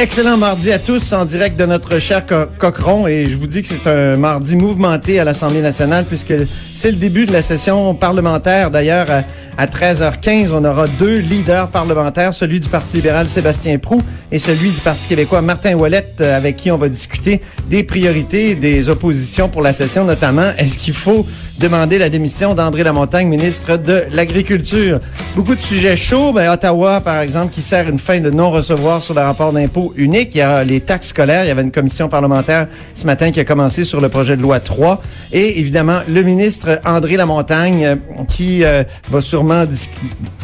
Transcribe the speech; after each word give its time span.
Excellent 0.00 0.36
mardi 0.36 0.70
à 0.70 0.78
tous 0.78 1.12
en 1.12 1.24
direct 1.24 1.58
de 1.58 1.66
notre 1.66 1.98
cher 1.98 2.24
Co- 2.24 2.46
Cochron 2.56 3.08
et 3.08 3.28
je 3.28 3.36
vous 3.36 3.48
dis 3.48 3.62
que 3.62 3.68
c'est 3.68 3.90
un 3.90 4.16
mardi 4.16 4.54
mouvementé 4.54 5.18
à 5.18 5.24
l'Assemblée 5.24 5.60
nationale 5.60 6.04
puisque 6.04 6.34
c'est 6.76 6.92
le 6.92 6.96
début 6.98 7.26
de 7.26 7.32
la 7.32 7.42
session 7.42 7.94
parlementaire. 7.96 8.70
D'ailleurs, 8.70 9.06
à, 9.10 9.24
à 9.60 9.66
13h15, 9.66 10.50
on 10.52 10.64
aura 10.64 10.86
deux 11.00 11.16
leaders 11.18 11.66
parlementaires, 11.66 12.32
celui 12.32 12.60
du 12.60 12.68
Parti 12.68 12.94
libéral 12.98 13.28
Sébastien 13.28 13.76
Prou 13.78 14.00
et 14.30 14.38
celui 14.38 14.70
du 14.70 14.78
Parti 14.80 15.08
québécois 15.08 15.42
Martin 15.42 15.74
Ouellette 15.74 16.18
euh, 16.20 16.36
avec 16.36 16.54
qui 16.54 16.70
on 16.70 16.78
va 16.78 16.88
discuter 16.88 17.40
des 17.68 17.82
priorités 17.82 18.54
des 18.54 18.88
oppositions 18.90 19.48
pour 19.48 19.62
la 19.62 19.72
session, 19.72 20.04
notamment 20.04 20.46
est-ce 20.58 20.78
qu'il 20.78 20.94
faut 20.94 21.26
demander 21.58 21.98
la 21.98 22.08
démission 22.08 22.54
d'André 22.54 22.84
Lamontagne, 22.84 23.28
ministre 23.28 23.76
de 23.76 24.04
l'Agriculture. 24.12 25.00
Beaucoup 25.34 25.54
de 25.54 25.60
sujets 25.60 25.96
chauds. 25.96 26.32
Ben, 26.32 26.52
Ottawa, 26.52 27.00
par 27.00 27.20
exemple, 27.20 27.52
qui 27.52 27.62
sert 27.62 27.88
une 27.88 27.98
fin 27.98 28.20
de 28.20 28.30
non-recevoir 28.30 29.02
sur 29.02 29.14
le 29.14 29.20
rapport 29.20 29.52
d'impôt 29.52 29.92
unique. 29.96 30.30
Il 30.34 30.38
y 30.38 30.42
a 30.42 30.62
les 30.62 30.80
taxes 30.80 31.08
scolaires. 31.08 31.44
Il 31.44 31.48
y 31.48 31.50
avait 31.50 31.62
une 31.62 31.72
commission 31.72 32.08
parlementaire 32.08 32.68
ce 32.94 33.04
matin 33.06 33.32
qui 33.32 33.40
a 33.40 33.44
commencé 33.44 33.84
sur 33.84 34.00
le 34.00 34.08
projet 34.08 34.36
de 34.36 34.42
loi 34.42 34.60
3. 34.60 35.02
Et 35.32 35.58
évidemment, 35.58 36.00
le 36.08 36.22
ministre 36.22 36.80
André 36.84 37.16
Lamontagne, 37.16 37.84
euh, 37.84 37.96
qui 38.28 38.64
euh, 38.64 38.84
va 39.10 39.20
sûrement, 39.20 39.64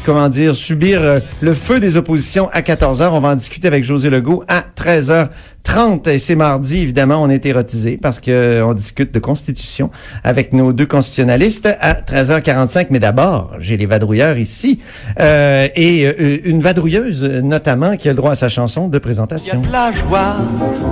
comment 0.05 0.29
dire, 0.29 0.55
subir 0.55 1.01
euh, 1.01 1.21
le 1.41 1.55
feu 1.55 1.79
des 1.79 1.97
oppositions 1.97 2.49
à 2.53 2.63
14 2.63 3.03
heures. 3.03 3.15
On 3.15 3.21
va 3.21 3.31
en 3.31 3.37
discuter 3.37 3.69
avec 3.69 3.85
José 3.85 4.11
Legault 4.11 4.43
à 4.49 4.63
13 4.85 5.11
h 5.11 5.29
30 5.65 6.09
et 6.09 6.19
c'est 6.19 6.35
mardi, 6.35 6.83
évidemment, 6.83 7.23
on 7.23 7.31
est 7.31 7.47
érotisé 7.47 7.99
parce 8.01 8.21
que 8.21 8.31
euh, 8.31 8.67
on 8.67 8.75
discute 8.75 9.15
de 9.15 9.19
constitution 9.19 9.91
avec 10.23 10.53
nos 10.53 10.75
deux 10.75 10.85
constitutionnalistes 10.85 11.67
à 11.81 11.95
13h45. 11.95 12.89
Mais 12.91 13.01
d'abord, 13.01 13.55
j'ai 13.61 13.79
les 13.79 13.87
vadrouilleurs 13.87 14.37
ici 14.37 14.81
euh, 15.19 15.67
et 15.75 16.05
euh, 16.05 16.39
une 16.45 16.61
vadrouilleuse 16.61 17.25
notamment 17.43 17.97
qui 17.97 18.09
a 18.09 18.13
le 18.13 18.17
droit 18.17 18.33
à 18.33 18.35
sa 18.35 18.51
chanson 18.51 18.89
de 18.89 18.93
Il 18.93 18.95
y 18.95 18.97
a 18.97 19.01
présentation. 19.01 19.61
de 19.63 19.73
la 19.73 19.91
joie. 19.91 20.37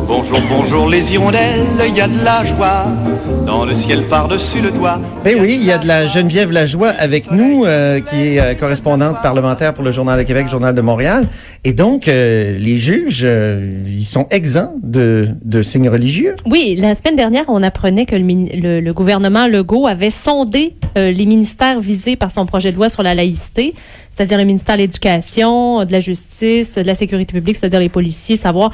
Bonjour, 0.07 0.41
bonjour 0.49 0.89
les 0.89 1.13
hirondelles. 1.13 1.67
Il 1.87 1.95
y 1.95 2.01
a 2.01 2.09
de 2.09 2.25
la 2.25 2.45
joie. 2.47 2.87
Dans 3.47 3.67
le 3.67 3.75
ciel 3.75 4.05
par-dessus 4.09 4.63
le 4.63 4.71
toit. 4.71 4.99
Ben 5.23 5.37
oui, 5.39 5.59
il 5.61 5.67
y 5.67 5.73
a 5.73 5.79
de 5.79 5.87
la 5.87 6.07
Geneviève 6.07 6.51
Lajoie 6.51 6.89
avec 6.89 7.31
nous, 7.31 7.65
euh, 7.67 8.01
qui 8.01 8.17
est 8.17 8.41
euh, 8.41 8.55
correspondante 8.55 9.21
parlementaire 9.21 9.75
pour 9.75 9.85
le 9.85 9.91
Journal 9.91 10.19
de 10.19 10.25
Québec, 10.25 10.49
Journal 10.49 10.75
de 10.75 10.81
Montréal. 10.81 11.27
Et 11.65 11.73
donc, 11.73 12.09
euh, 12.09 12.59
les 12.59 12.79
juges, 12.79 13.23
euh, 13.25 13.82
ils 13.87 14.05
sont 14.05 14.27
exempts 14.31 14.75
de, 14.83 15.35
signes 15.63 15.89
religieux. 15.89 16.35
Oui, 16.47 16.77
la 16.79 16.95
semaine 16.95 17.17
dernière, 17.17 17.45
on 17.49 17.63
apprenait 17.63 18.07
que 18.07 18.17
le 18.17 18.93
gouvernement 18.93 19.47
Legault 19.47 19.87
avait 19.87 20.11
sondé 20.11 20.75
euh, 20.97 21.11
les 21.11 21.27
ministères 21.27 21.81
visés 21.81 22.17
par 22.17 22.31
son 22.31 22.47
projet 22.47 22.71
de 22.73 22.77
loi 22.77 22.89
sur 22.89 23.03
la 23.03 23.15
laïcité, 23.15 23.75
c'est-à-dire 24.15 24.39
le 24.39 24.45
ministère 24.45 24.77
de 24.77 24.83
l'Éducation, 24.83 25.85
de 25.85 25.93
la 25.93 26.01
Justice, 26.01 26.75
de 26.75 26.83
la 26.83 26.95
Sécurité 26.95 27.33
publique, 27.33 27.57
c'est-à-dire 27.57 27.81
les 27.81 27.89
policiers, 27.89 28.37
savoir 28.37 28.71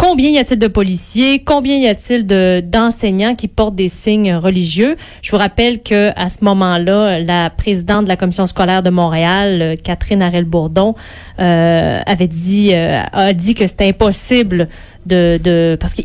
combien 0.00 0.30
y 0.30 0.38
a-t-il 0.38 0.58
de 0.58 0.66
policiers, 0.66 1.44
combien 1.44 1.76
y 1.76 1.86
a-t-il 1.86 2.26
de 2.26 2.62
d'enseignants 2.64 3.34
qui 3.34 3.48
portent 3.48 3.74
des 3.74 3.90
signes 3.90 4.34
religieux. 4.34 4.96
Je 5.20 5.30
vous 5.30 5.36
rappelle 5.36 5.82
que 5.82 6.10
à 6.16 6.30
ce 6.30 6.42
moment-là, 6.44 7.20
la 7.20 7.50
présidente 7.50 8.04
de 8.04 8.08
la 8.08 8.16
commission 8.16 8.46
scolaire 8.46 8.82
de 8.82 8.88
Montréal, 8.88 9.60
euh, 9.60 9.76
Catherine 9.76 10.22
Harel-Bourdon, 10.22 10.94
euh, 11.38 12.00
avait 12.06 12.28
dit 12.28 12.70
euh, 12.74 13.02
a 13.12 13.32
dit 13.34 13.54
que 13.54 13.66
c'était 13.66 13.88
impossible 13.88 14.68
de, 15.06 15.40
de 15.42 15.76
parce 15.80 15.94
que 15.94 16.02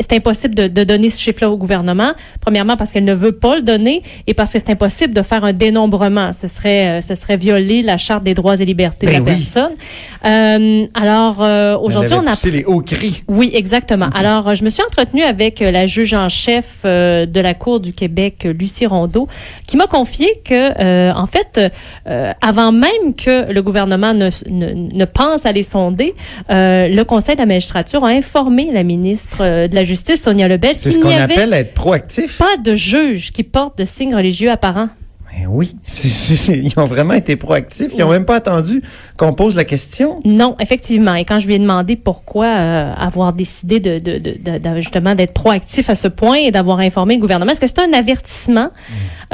c'est 0.00 0.12
impossible 0.12 0.54
de, 0.54 0.66
de 0.68 0.84
donner 0.84 1.10
ce 1.10 1.20
chiffre-là 1.20 1.50
au 1.50 1.56
gouvernement. 1.56 2.12
Premièrement 2.40 2.76
parce 2.76 2.90
qu'elle 2.90 3.04
ne 3.04 3.14
veut 3.14 3.32
pas 3.32 3.56
le 3.56 3.62
donner 3.62 4.02
et 4.26 4.34
parce 4.34 4.52
que 4.52 4.58
c'est 4.58 4.70
impossible 4.70 5.14
de 5.14 5.22
faire 5.22 5.44
un 5.44 5.52
dénombrement. 5.52 6.32
Ce 6.32 6.48
serait 6.48 6.98
euh, 6.98 7.00
ce 7.00 7.14
serait 7.14 7.36
violer 7.36 7.82
la 7.82 7.96
charte 7.96 8.24
des 8.24 8.34
droits 8.34 8.56
et 8.56 8.64
libertés 8.64 9.06
Ben 9.06 9.22
de 9.22 9.26
la 9.26 9.32
oui. 9.32 9.38
personne. 9.38 9.72
Euh, 10.24 10.86
alors 10.94 11.42
euh, 11.42 11.76
aujourd'hui 11.78 12.14
on 12.14 12.26
a 12.26 12.30
poussé 12.30 12.50
les 12.50 12.64
hauts 12.64 12.80
cris. 12.80 13.22
oui, 13.28 13.50
exactement. 13.54 14.08
Alors, 14.14 14.54
je 14.54 14.64
me 14.64 14.70
suis 14.70 14.82
entretenue 14.82 15.22
avec 15.22 15.60
la 15.60 15.86
juge 15.86 16.14
en 16.14 16.28
chef 16.28 16.84
de 16.84 17.40
la 17.40 17.54
Cour 17.54 17.80
du 17.80 17.92
Québec, 17.92 18.46
Lucie 18.58 18.86
Rondeau, 18.86 19.28
qui 19.66 19.76
m'a 19.76 19.86
confié 19.86 20.40
que, 20.44 20.72
euh, 20.80 21.12
en 21.12 21.26
fait, 21.26 21.60
avant 22.40 22.72
même 22.72 23.14
que 23.16 23.50
le 23.52 23.62
gouvernement 23.62 24.14
ne, 24.14 24.30
ne, 24.48 24.72
ne 24.72 25.04
pense 25.04 25.46
à 25.46 25.52
les 25.52 25.62
sonder, 25.62 26.14
le 26.48 27.02
Conseil 27.04 27.36
de 27.36 27.40
la 27.40 27.46
magistrature 27.46 28.04
a 28.04 28.14
informé 28.18 28.70
la 28.72 28.82
ministre 28.82 29.38
euh, 29.40 29.68
de 29.68 29.74
la 29.74 29.84
Justice, 29.84 30.22
Sonia 30.22 30.48
Lebel, 30.48 30.76
C'est 30.76 30.92
ce 30.92 30.98
qu'on 30.98 31.10
appelle 31.10 31.52
être 31.52 31.74
proactif. 31.74 32.38
pas 32.38 32.56
de 32.62 32.74
juge 32.74 33.32
qui 33.32 33.42
porte 33.42 33.78
de 33.78 33.84
signes 33.84 34.14
religieux 34.14 34.50
apparents. 34.50 34.88
Ben 35.30 35.46
oui, 35.48 35.76
ils 35.86 36.72
ont 36.78 36.84
vraiment 36.84 37.12
été 37.12 37.36
proactifs. 37.36 37.92
Ils 37.96 38.02
ont 38.02 38.08
même 38.08 38.24
pas 38.24 38.36
attendu 38.36 38.82
qu'on 39.18 39.34
pose 39.34 39.56
la 39.56 39.64
question. 39.64 40.18
Non, 40.24 40.56
effectivement. 40.58 41.14
Et 41.14 41.24
quand 41.26 41.38
je 41.38 41.46
lui 41.46 41.54
ai 41.54 41.58
demandé 41.58 41.96
pourquoi 41.96 42.46
euh, 42.46 42.92
avoir 42.96 43.34
décidé 43.34 43.78
de, 43.78 43.98
de, 43.98 44.18
de, 44.18 44.34
de- 44.42 44.58
de- 44.58 44.80
justement 44.80 45.14
d'être 45.14 45.34
proactif 45.34 45.90
à 45.90 45.94
ce 45.94 46.08
point 46.08 46.36
et 46.38 46.50
d'avoir 46.50 46.80
informé 46.80 47.14
le 47.16 47.20
gouvernement, 47.20 47.52
est-ce 47.52 47.60
que 47.60 47.66
c'est 47.66 47.78
un 47.78 47.92
avertissement? 47.92 48.70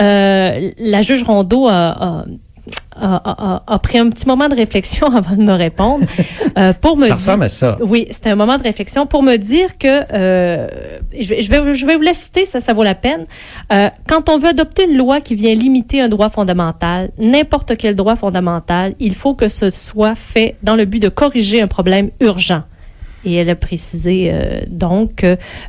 Euh, 0.00 0.70
la 0.78 1.02
juge 1.02 1.22
Rondeau 1.22 1.68
a, 1.68 1.72
a, 1.72 2.24
a- 3.00 3.56
a- 3.56 3.62
a 3.66 3.78
pris 3.78 3.98
un 3.98 4.08
petit 4.10 4.26
moment 4.26 4.48
de 4.48 4.54
réflexion 4.54 5.06
avant 5.16 5.36
de 5.36 5.42
me 5.42 5.52
répondre 5.52 6.04
euh, 6.58 6.72
pour 6.80 6.96
me 6.96 7.02
Ça 7.02 7.08
dire- 7.08 7.14
ressemble 7.16 7.44
à 7.44 7.48
ça. 7.48 7.76
oui, 7.80 8.06
c'était 8.10 8.30
un 8.30 8.36
moment 8.36 8.56
de 8.58 8.62
réflexion 8.62 9.06
pour 9.06 9.22
me 9.22 9.36
dire 9.36 9.78
que 9.78 10.02
euh, 10.12 10.66
je, 11.18 11.28
vais, 11.28 11.42
je, 11.42 11.50
vais, 11.50 11.74
je 11.74 11.86
vais 11.86 11.96
vous 11.96 12.02
la 12.02 12.14
citer, 12.14 12.44
ça, 12.44 12.60
ça 12.60 12.72
vaut 12.72 12.84
la 12.84 12.94
peine. 12.94 13.26
Euh, 13.72 13.88
quand 14.08 14.28
on 14.28 14.38
veut 14.38 14.48
adopter 14.48 14.84
une 14.90 14.96
loi 14.96 15.20
qui 15.20 15.34
vient 15.34 15.54
limiter 15.54 16.00
un 16.00 16.08
droit 16.08 16.28
fondamental, 16.30 17.10
n'importe 17.18 17.76
quel 17.76 17.94
droit 17.94 18.16
fondamental, 18.16 18.94
il 19.00 19.14
faut 19.14 19.34
que 19.34 19.48
ce 19.48 19.70
soit 19.70 20.14
fait 20.14 20.56
dans 20.62 20.76
le 20.76 20.84
but 20.84 21.00
de 21.00 21.08
corriger 21.08 21.60
un 21.62 21.66
problème 21.68 22.10
urgent. 22.20 22.62
Et 23.24 23.34
elle 23.34 23.50
a 23.50 23.56
précisé 23.56 24.30
euh, 24.32 24.60
donc 24.68 25.24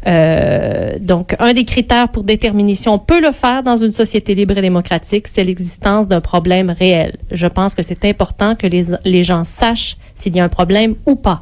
euh, 0.08 1.00
donc 1.00 1.36
un 1.40 1.54
des 1.54 1.66
critères 1.66 2.10
pour 2.10 2.24
déterminer 2.24 2.76
si 2.76 2.90
on 2.90 3.00
peut 3.00 3.22
le 3.22 3.32
faire 3.32 3.64
dans 3.64 3.78
une 3.78 3.92
société 3.92 4.36
libre 4.36 4.58
et 4.58 4.62
démocratique, 4.62 5.28
c'est 5.28 5.44
l'existence 5.44 6.08
d'un 6.08 6.22
problème 6.22 6.70
réel. 6.70 7.18
Je 7.32 7.48
pense 7.48 7.76
que 7.76 7.84
c'est 7.84 8.06
important 8.06 8.56
que 8.56 8.68
les, 8.68 8.86
les 9.04 9.24
gens 9.24 9.44
sachent 9.44 9.98
s'il 10.16 10.36
y 10.36 10.40
a 10.40 10.44
un 10.44 10.50
problème 10.50 10.96
ou 11.06 11.16
pas. 11.16 11.40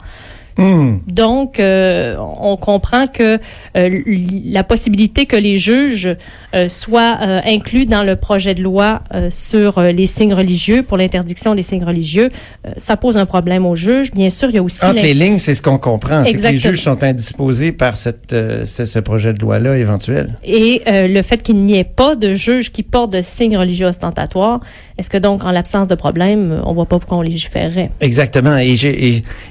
Hmm. 0.58 0.98
Donc, 1.08 1.60
euh, 1.60 2.16
on 2.40 2.58
comprend 2.58 3.08
que 3.08 3.40
euh, 3.76 4.02
la 4.46 4.64
possibilité 4.64 5.26
que 5.26 5.36
les 5.36 5.58
juges 5.58 6.16
euh, 6.54 6.70
soient 6.70 7.18
euh, 7.22 7.42
inclus 7.46 7.86
dans 7.86 8.04
le 8.04 8.16
projet 8.16 8.54
de 8.54 8.62
loi 8.62 9.02
euh, 9.14 9.30
sur 9.32 9.78
euh, 9.78 9.92
les 9.92 10.06
signes 10.06 10.34
religieux, 10.34 10.84
pour 10.84 10.98
l'interdiction 10.98 11.56
des 11.56 11.64
signes 11.64 11.84
religieux, 11.84 12.30
euh, 12.66 12.72
ça 12.78 12.98
pose 12.98 13.18
un 13.18 13.26
problème 13.26 13.66
aux 13.66 13.76
juges. 13.76 14.12
Bien 14.12 14.30
sûr, 14.30 14.50
il 14.50 14.56
y 14.56 14.58
a 14.60 14.64
aussi... 14.64 14.84
Entre 14.86 15.02
les 15.02 15.14
lignes, 15.14 15.38
c'est 15.38 15.56
ce 15.56 15.62
qu'on 15.62 15.78
comprend. 15.78 16.24
C'est 16.26 16.34
que 16.34 16.42
les 16.42 16.58
juges 16.58 16.82
sont 16.82 17.04
indisposés 17.04 17.72
par 17.72 17.98
cette, 17.98 18.34
euh, 18.34 18.66
ce, 18.66 19.00
projet 19.00 19.34
de 19.34 19.40
loi-là 19.40 19.78
éventuel. 19.78 20.36
Et 20.44 20.82
euh, 20.88 21.08
le 21.08 21.22
fait 21.22 21.42
qu'il 21.42 21.58
n'y 21.58 21.78
ait 21.78 21.84
pas 21.84 22.16
de 22.16 22.36
juge 22.36 22.72
qui 22.72 22.84
porte 22.84 23.12
de 23.12 23.22
signes 23.22 23.58
religieux 23.58 23.88
ostentatoires, 23.88 24.60
est-ce 24.98 25.10
que 25.10 25.18
donc, 25.18 25.44
en 25.44 25.52
l'absence 25.52 25.88
de 25.88 25.96
problème, 25.96 26.62
on 26.66 26.74
voit 26.74 26.86
pas 26.86 27.00
pourquoi 27.00 27.18
on 27.18 27.22
légiférerait? 27.22 27.90
Exactement. 28.00 28.58
Et 28.58 28.74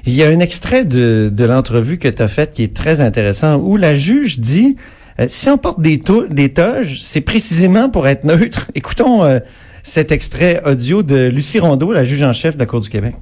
il 0.06 0.14
y 0.14 0.22
a 0.22 0.28
un 0.28 0.40
extrait 0.40 0.84
de, 0.84 1.30
de 1.32 1.44
l'entrevue 1.44 1.98
que 1.98 2.08
tu 2.08 2.22
as 2.22 2.28
faite 2.28 2.52
qui 2.52 2.62
est 2.62 2.74
très 2.74 3.00
intéressant 3.00 3.56
où 3.56 3.76
la 3.76 3.94
juge 3.94 4.38
dit 4.38 4.76
euh, 5.22 5.26
si 5.28 5.48
on 5.50 5.58
porte 5.58 5.80
des, 5.80 6.00
des 6.30 6.52
toges, 6.52 7.00
c'est 7.00 7.20
précisément 7.20 7.88
pour 7.88 8.06
être 8.06 8.24
neutre. 8.24 8.70
Écoutons 8.74 9.24
euh, 9.24 9.38
cet 9.82 10.12
extrait 10.12 10.62
audio 10.64 11.02
de 11.02 11.28
Lucie 11.28 11.58
Rondeau, 11.58 11.92
la 11.92 12.04
juge 12.04 12.22
en 12.22 12.32
chef 12.32 12.54
de 12.54 12.60
la 12.60 12.66
Cour 12.66 12.80
du 12.80 12.88
Québec. 12.88 13.14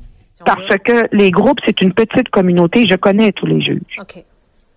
Parce 0.45 0.79
que 0.85 1.07
les 1.13 1.31
groupes, 1.31 1.59
c'est 1.67 1.81
une 1.83 1.93
petite 1.93 2.31
communauté. 2.31 2.87
Je 2.91 2.97
connais 2.97 3.33
tous 3.33 3.47
les 3.47 3.61
juges. 3.61 3.99
OK. 4.01 4.25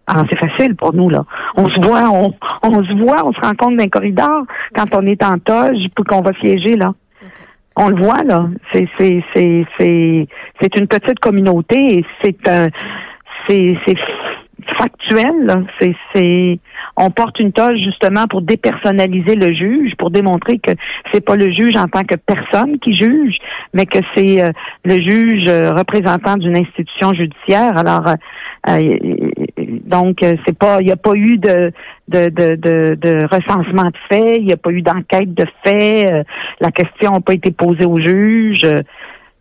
Ah, 0.06 0.24
c'est 0.30 0.38
facile 0.38 0.76
pour 0.76 0.94
nous, 0.94 1.10
là. 1.10 1.24
On 1.56 1.70
se 1.70 1.80
voit, 1.80 2.10
on, 2.10 2.34
on 2.64 2.84
se 2.84 2.94
voit, 3.02 3.26
on 3.26 3.32
se 3.32 3.40
rencontre 3.40 3.78
dans 3.78 3.84
un 3.84 3.88
corridor 3.88 4.44
quand 4.76 4.94
on 4.94 5.06
est 5.08 5.24
en 5.24 5.38
toge 5.40 5.78
pour 5.96 6.06
qu'on 6.06 6.22
va 6.22 6.32
siéger, 6.42 6.76
là. 6.76 6.94
On 7.78 7.88
le 7.88 7.96
voit, 7.96 8.24
là. 8.24 8.50
C'est, 8.74 8.90
c'est, 8.98 9.24
c'est, 9.34 9.66
c'est, 9.78 10.28
c'est 10.62 10.76
une 10.76 10.88
petite 10.88 11.20
communauté 11.20 12.00
et 12.00 12.06
c'est 12.22 12.48
un, 12.50 12.68
c'est, 13.48 13.78
c'est 13.86 13.98
factuel, 14.78 15.46
là. 15.46 15.62
C'est, 15.80 15.96
c'est, 16.14 16.60
on 16.96 17.10
porte 17.10 17.40
une 17.40 17.52
toge 17.52 17.80
justement 17.84 18.28
pour 18.28 18.42
dépersonnaliser 18.42 19.36
le 19.36 19.54
juge, 19.54 19.94
pour 19.98 20.12
démontrer 20.12 20.60
que 20.60 20.72
c'est 21.12 21.26
pas 21.26 21.36
le 21.36 21.52
juge 21.52 21.76
en 21.76 21.88
tant 21.88 22.04
que 22.04 22.16
personne 22.16 22.78
qui 22.80 22.96
juge, 22.96 23.38
mais 23.74 23.86
que 23.86 24.00
c'est 24.16 24.44
euh, 24.44 24.52
le 24.86 24.96
juge 24.96 25.46
euh, 25.48 25.72
représentant 25.72 26.38
d'une 26.38 26.56
institution 26.56 27.14
judiciaire. 27.14 27.78
Alors, 27.78 28.08
euh, 28.70 28.98
Donc, 29.88 30.18
c'est 30.46 30.58
pas, 30.58 30.82
il 30.82 30.86
n'y 30.86 30.92
a 30.92 30.96
pas 30.96 31.14
eu 31.16 31.38
de, 31.38 31.72
recensement 32.12 33.90
de 33.90 33.98
faits, 34.10 34.38
il 34.38 34.46
n'y 34.46 34.54
a 34.54 34.58
pas 34.58 34.72
eu 34.72 34.82
d'enquête 34.82 35.34
de 35.34 35.46
faits, 35.66 36.26
la 36.62 36.72
question 36.72 37.14
n'a 37.14 37.22
pas 37.22 37.34
été 37.34 37.52
posée 37.52 37.86
au 37.86 38.00
juge. 38.00 38.66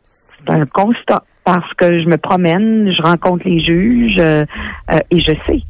C'est 0.03 0.51
un 0.51 0.67
constat 0.67 1.23
parce 1.45 1.73
que 1.75 2.01
je 2.01 2.09
me 2.09 2.17
promène, 2.17 2.93
je 2.93 3.03
rencontre 3.03 3.47
les 3.47 3.61
juges 3.61 4.19
et 4.19 5.21
je 5.21 5.33
sais. 5.47 5.63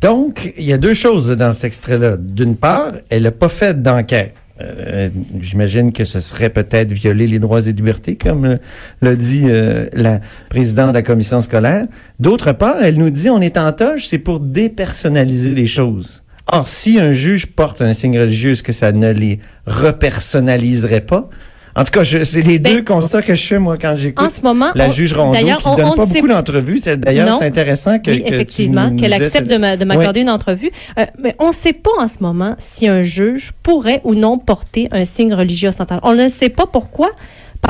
Donc, 0.00 0.54
il 0.56 0.64
y 0.64 0.72
a 0.72 0.78
deux 0.78 0.94
choses 0.94 1.28
dans 1.36 1.52
cet 1.52 1.64
extrait-là. 1.64 2.16
D'une 2.18 2.56
part, 2.56 2.92
elle 3.10 3.24
n'a 3.24 3.30
pas 3.30 3.48
fait 3.48 3.82
d'enquête. 3.82 4.34
Euh, 4.60 5.08
J'imagine 5.40 5.92
que 5.92 6.04
ce 6.04 6.20
serait 6.20 6.50
peut-être 6.50 6.92
violer 6.92 7.26
les 7.26 7.38
droits 7.38 7.66
et 7.66 7.72
libertés, 7.72 8.16
comme 8.16 8.44
euh, 8.44 8.56
l'a 9.00 9.16
dit 9.16 9.44
euh, 9.44 9.86
la 9.92 10.20
présidente 10.48 10.88
de 10.88 10.94
la 10.94 11.02
commission 11.02 11.40
scolaire. 11.42 11.86
D'autre 12.18 12.52
part, 12.52 12.76
elle 12.82 12.96
nous 12.96 13.10
dit 13.10 13.30
on 13.30 13.40
est 13.40 13.56
en 13.56 13.72
toge, 13.72 14.06
c'est 14.08 14.18
pour 14.18 14.40
dépersonnaliser 14.40 15.54
les 15.54 15.66
choses. 15.66 16.22
Or, 16.46 16.66
si 16.66 16.98
un 16.98 17.12
juge 17.12 17.46
porte 17.46 17.80
un 17.80 17.92
signe 17.94 18.18
religieux, 18.18 18.52
est-ce 18.52 18.62
que 18.62 18.72
ça 18.72 18.92
ne 18.92 19.10
les 19.10 19.38
repersonnaliserait 19.66 21.02
pas? 21.02 21.30
En 21.76 21.84
tout 21.84 21.92
cas, 21.92 22.04
c'est 22.04 22.42
les 22.42 22.58
Ben, 22.58 22.74
deux 22.76 22.82
constats 22.82 23.22
que 23.22 23.34
je 23.34 23.46
fais, 23.46 23.58
moi, 23.58 23.76
quand 23.80 23.94
j'écoute 23.96 24.26
En 24.26 24.30
ce 24.30 24.42
moment, 24.42 24.70
la 24.74 24.88
on- 24.88 24.90
juge 24.90 25.12
Rondeau, 25.12 25.36
qui 25.38 25.66
on- 25.68 25.76
donne 25.76 25.86
on 25.86 25.92
pas 25.94 26.02
ne 26.06 26.06
sait 26.10 26.14
beaucoup 26.20 26.28
d'entrevues. 26.32 26.80
C'est- 26.82 26.96
D'ailleurs, 26.96 27.38
c'est 27.40 27.46
intéressant 27.46 27.98
que, 28.00 28.10
oui, 28.10 28.22
effectivement, 28.26 28.94
qu'elle 28.96 29.12
accepte 29.12 29.32
cette- 29.32 29.48
de 29.48 29.56
m'a- 29.56 29.76
de 29.76 29.84
m'accorder 29.84 30.20
une 30.20 30.30
entrevue. 30.30 30.70
Euh, 30.98 31.06
mais 31.22 31.36
on 31.38 31.48
ne 31.48 31.52
sait 31.54 31.72
pas 31.72 31.92
en 31.98 32.08
ce 32.08 32.16
moment 32.20 32.56
si 32.58 32.88
un 32.88 33.02
juge 33.02 33.52
pourrait 33.62 34.00
ou 34.04 34.14
non 34.14 34.38
porter 34.38 34.88
un 34.90 35.04
signe 35.04 35.32
religieux 35.32 35.68
ostensible. 35.68 36.00
On 36.02 36.14
ne 36.14 36.28
sait 36.28 36.48
pas 36.48 36.66
pourquoi. 36.66 37.10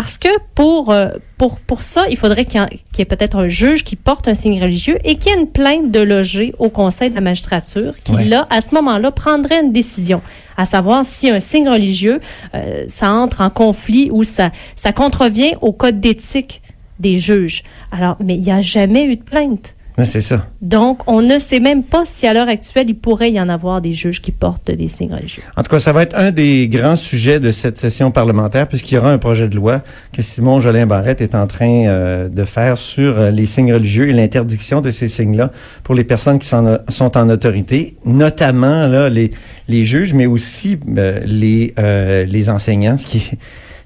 Parce 0.00 0.16
que 0.16 0.30
pour, 0.54 0.88
euh, 0.88 1.10
pour, 1.36 1.60
pour 1.60 1.82
ça, 1.82 2.06
il 2.08 2.16
faudrait 2.16 2.46
qu'il 2.46 2.58
y, 2.58 3.02
ait 3.02 3.04
peut-être 3.04 3.36
un 3.36 3.48
juge 3.48 3.84
qui 3.84 3.96
porte 3.96 4.28
un 4.28 4.34
signe 4.34 4.58
religieux 4.58 4.96
et 5.04 5.16
qu'il 5.16 5.30
y 5.30 5.34
ait 5.34 5.38
une 5.38 5.46
plainte 5.46 5.90
de 5.90 6.00
loger 6.00 6.54
au 6.58 6.70
Conseil 6.70 7.10
de 7.10 7.16
la 7.16 7.20
magistrature 7.20 7.92
qui, 8.02 8.12
Ouais. 8.14 8.24
là, 8.24 8.46
à 8.48 8.62
ce 8.62 8.74
moment-là, 8.76 9.10
prendrait 9.10 9.60
une 9.60 9.72
décision, 9.72 10.22
à 10.56 10.64
savoir 10.64 11.04
si 11.04 11.28
un 11.28 11.38
signe 11.38 11.68
religieux, 11.68 12.22
euh, 12.54 12.84
ça 12.88 13.12
entre 13.12 13.42
en 13.42 13.50
conflit 13.50 14.08
ou 14.10 14.24
ça, 14.24 14.52
ça 14.74 14.92
contrevient 14.92 15.52
au 15.60 15.72
code 15.72 16.00
d'éthique 16.00 16.62
des 16.98 17.18
juges. 17.18 17.62
Alors, 17.92 18.16
mais 18.20 18.36
il 18.36 18.40
n'y 18.40 18.52
a 18.52 18.62
jamais 18.62 19.04
eu 19.04 19.16
de 19.16 19.22
plainte. 19.22 19.74
Ouais, 20.00 20.06
c'est 20.06 20.22
ça. 20.22 20.46
Donc, 20.62 21.02
on 21.06 21.20
ne 21.20 21.38
sait 21.38 21.60
même 21.60 21.82
pas 21.82 22.04
si 22.06 22.26
à 22.26 22.32
l'heure 22.32 22.48
actuelle, 22.48 22.86
il 22.88 22.96
pourrait 22.96 23.32
y 23.32 23.38
en 23.38 23.50
avoir 23.50 23.82
des 23.82 23.92
juges 23.92 24.22
qui 24.22 24.32
portent 24.32 24.70
des 24.70 24.88
signes 24.88 25.12
religieux. 25.12 25.42
En 25.58 25.62
tout 25.62 25.70
cas, 25.70 25.78
ça 25.78 25.92
va 25.92 26.02
être 26.02 26.16
un 26.16 26.30
des 26.30 26.68
grands 26.68 26.96
sujets 26.96 27.38
de 27.38 27.50
cette 27.50 27.78
session 27.78 28.10
parlementaire, 28.10 28.66
puisqu'il 28.66 28.94
y 28.94 28.98
aura 28.98 29.12
un 29.12 29.18
projet 29.18 29.46
de 29.46 29.56
loi 29.56 29.82
que 30.14 30.22
Simon 30.22 30.58
Jolin 30.58 30.86
Barrette 30.86 31.20
est 31.20 31.34
en 31.34 31.46
train 31.46 31.84
euh, 31.86 32.30
de 32.30 32.44
faire 32.46 32.78
sur 32.78 33.18
euh, 33.18 33.30
les 33.30 33.44
signes 33.44 33.74
religieux 33.74 34.08
et 34.08 34.14
l'interdiction 34.14 34.80
de 34.80 34.90
ces 34.90 35.08
signes-là 35.08 35.50
pour 35.84 35.94
les 35.94 36.04
personnes 36.04 36.38
qui 36.38 36.48
sont 36.48 37.18
en 37.18 37.28
autorité, 37.28 37.96
notamment 38.06 38.86
là, 38.86 39.10
les, 39.10 39.32
les 39.68 39.84
juges, 39.84 40.14
mais 40.14 40.24
aussi 40.24 40.78
euh, 40.96 41.20
les, 41.26 41.74
euh, 41.78 42.24
les 42.24 42.48
enseignants, 42.48 42.96
ce 42.96 43.04
qui 43.04 43.18
est, 43.18 43.38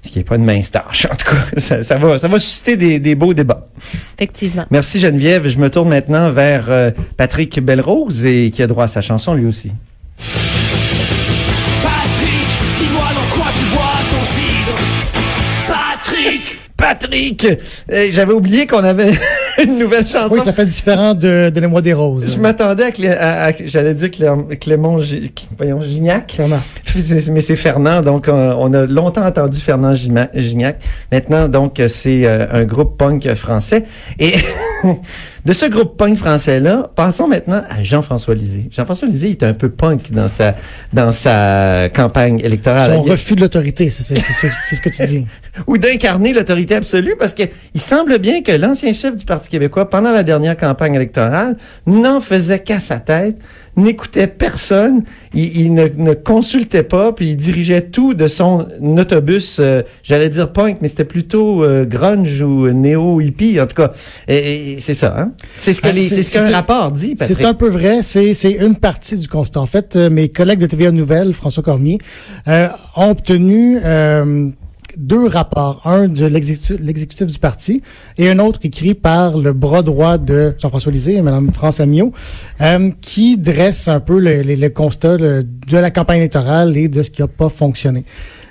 ce 0.05 0.11
qui 0.11 0.19
est 0.19 0.23
pas 0.23 0.35
une 0.35 0.45
mince 0.45 0.71
tâche. 0.71 1.07
En 1.11 1.15
tout 1.15 1.25
cas, 1.25 1.41
ça, 1.59 1.83
ça 1.83 1.95
va, 1.97 2.17
ça 2.19 2.27
va 2.27 2.39
susciter 2.39 2.77
des, 2.77 2.99
des 2.99 3.15
beaux 3.15 3.33
débats. 3.33 3.67
Effectivement. 4.17 4.65
Merci 4.71 4.99
Geneviève. 4.99 5.47
Je 5.47 5.57
me 5.57 5.69
tourne 5.69 5.89
maintenant 5.89 6.31
vers 6.31 6.65
euh, 6.69 6.91
Patrick 7.17 7.59
Belrose 7.63 8.25
et 8.25 8.51
qui 8.51 8.61
a 8.63 8.67
droit 8.67 8.85
à 8.85 8.87
sa 8.87 9.01
chanson 9.01 9.33
lui 9.33 9.45
aussi. 9.45 9.71
Patrick, 11.83 12.47
dis-moi 12.79 13.03
dans 13.13 13.35
quoi 13.35 13.47
tu 13.57 13.65
bois 13.75 13.99
ton 14.09 14.23
cidre. 14.33 14.77
Patrick 15.67 16.59
Patrick! 16.77 17.45
Euh, 17.91 18.07
J'avais 18.11 18.33
oublié 18.33 18.67
qu'on 18.67 18.83
avait 18.83 19.13
une 19.63 19.79
nouvelle 19.79 20.07
chanson. 20.07 20.33
Oui, 20.33 20.41
ça 20.41 20.53
fait 20.53 20.65
différent 20.65 21.13
de 21.13 21.49
Donnez-moi 21.53 21.81
des 21.81 21.93
roses. 21.93 22.33
Je 22.33 22.39
m'attendais 22.39 22.85
à, 23.09 23.43
à- 23.45 23.49
à- 23.49 23.53
j'allais 23.65 23.93
dire 23.93 24.09
Clé- 24.11 24.57
Clément, 24.59 24.97
voyons, 25.57 25.81
Gignac. 25.81 26.37
C'est- 26.95 27.29
Mais 27.29 27.41
c'est 27.41 27.57
Fernand, 27.57 27.99
donc 28.01 28.29
euh, 28.29 28.55
on 28.57 28.73
a 28.73 28.85
longtemps 28.85 29.25
entendu 29.25 29.59
Fernand 29.59 29.93
Gignac. 29.95 30.81
Maintenant, 31.11 31.49
donc, 31.49 31.79
euh, 31.81 31.87
c'est 31.89 32.25
euh, 32.25 32.45
un 32.51 32.63
groupe 32.63 32.97
punk 32.97 33.33
français. 33.35 33.83
Et 34.17 34.31
de 35.45 35.51
ce 35.53 35.65
groupe 35.65 35.97
punk 35.97 36.17
français-là, 36.17 36.89
passons 36.95 37.27
maintenant 37.27 37.61
à 37.69 37.83
Jean-François 37.83 38.33
Lisée. 38.33 38.69
Jean-François 38.71 39.07
Lisée 39.09 39.31
est 39.31 39.43
un 39.43 39.53
peu 39.53 39.69
punk 39.69 40.11
dans 40.11 40.27
sa, 40.29 40.55
dans 40.93 41.11
sa 41.11 41.89
campagne 41.93 42.39
électorale. 42.39 42.95
Son 42.95 43.03
Il- 43.05 43.11
refus 43.11 43.35
de 43.35 43.41
l'autorité, 43.41 43.89
c'est 43.89 44.03
c'est- 44.03 44.15
c'est- 44.19 44.49
c'est 44.69 44.75
ce 44.77 44.81
que 44.81 44.89
tu 44.89 45.03
dis. 45.05 45.25
ou 45.67 45.77
d'incarner 45.77 46.31
l'autorité 46.33 46.75
absolue 46.75 47.15
parce 47.19 47.33
que 47.33 47.43
il 47.73 47.81
semble 47.81 48.19
bien 48.19 48.41
que 48.41 48.51
l'ancien 48.53 48.93
chef 48.93 49.15
du 49.17 49.25
Parti 49.25 49.44
québécois, 49.49 49.89
pendant 49.89 50.11
la 50.11 50.23
dernière 50.23 50.57
campagne 50.57 50.95
électorale, 50.95 51.57
n'en 51.87 52.21
faisait 52.21 52.59
qu'à 52.59 52.79
sa 52.79 52.99
tête, 52.99 53.37
n'écoutait 53.77 54.27
personne, 54.27 55.03
il, 55.33 55.57
il 55.57 55.73
ne, 55.73 55.87
ne 55.97 56.13
consultait 56.13 56.83
pas, 56.83 57.11
puis 57.11 57.31
il 57.31 57.35
dirigeait 57.37 57.81
tout 57.81 58.13
de 58.13 58.27
son 58.27 58.65
autobus, 58.97 59.57
euh, 59.59 59.81
j'allais 60.01 60.29
dire 60.29 60.53
punk, 60.53 60.77
mais 60.81 60.87
c'était 60.87 61.03
plutôt 61.03 61.61
euh, 61.63 61.83
grunge 61.83 62.41
ou 62.41 62.69
néo-hippie, 62.71 63.59
en 63.59 63.67
tout 63.67 63.75
cas. 63.75 63.91
Et, 64.29 64.73
et 64.73 64.79
c'est 64.79 64.93
ça, 64.93 65.13
hein? 65.17 65.31
C'est 65.57 65.73
ce 65.73 65.81
que 65.81 65.89
Ah, 65.89 65.91
les- 65.91 66.03
c'est- 66.03 66.23
c'est 66.23 66.39
ce 66.39 66.45
c'est- 66.45 66.53
rapport 66.53 66.91
dit, 66.91 67.15
Patrick. 67.15 67.37
C'est 67.39 67.45
un 67.45 67.53
peu 67.53 67.67
vrai. 67.69 68.01
C'est 68.01 68.33
c'est 68.33 68.53
une 68.53 68.75
partie 68.75 69.17
du 69.17 69.27
constat. 69.27 69.59
En 69.59 69.65
fait, 69.65 69.95
euh, 69.97 70.09
mes 70.09 70.29
collègues 70.29 70.59
de 70.59 70.67
TVA 70.67 70.91
Nouvelles, 70.91 71.33
François 71.33 71.61
Cormier, 71.63 71.97
ont 72.47 73.09
obtenu 73.09 73.77
deux 74.97 75.27
rapports. 75.27 75.81
Un 75.85 76.07
de 76.07 76.25
l'exécutif 76.25 77.27
du 77.27 77.39
parti 77.39 77.81
et 78.17 78.29
un 78.29 78.39
autre 78.39 78.59
écrit 78.63 78.93
par 78.93 79.37
le 79.37 79.53
bras 79.53 79.81
droit 79.81 80.17
de 80.17 80.53
Jean-François 80.59 80.91
Lisée 80.91 81.15
et 81.15 81.21
Mme 81.21 81.51
France 81.51 81.79
Amiot, 81.79 82.13
euh, 82.61 82.91
qui 83.01 83.37
dresse 83.37 83.87
un 83.87 83.99
peu 83.99 84.19
le, 84.19 84.67
constat 84.69 85.17
de 85.17 85.43
la 85.71 85.91
campagne 85.91 86.19
électorale 86.19 86.77
et 86.77 86.87
de 86.87 87.03
ce 87.03 87.09
qui 87.09 87.21
n'a 87.21 87.27
pas 87.27 87.49
fonctionné. 87.49 88.05